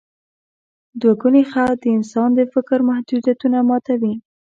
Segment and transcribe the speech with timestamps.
[1.01, 4.13] دوګوني خط د انسان د فکر محدودیتونه ماتوي.